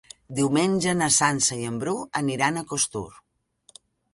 [0.37, 3.07] Diumenge na Sança i en Bru aniran a Costur.